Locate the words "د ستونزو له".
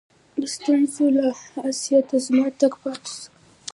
0.39-1.25